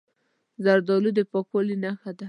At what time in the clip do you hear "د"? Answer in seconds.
1.17-1.19